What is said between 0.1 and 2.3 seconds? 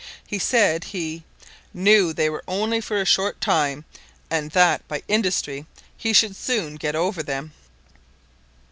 He said he "knew they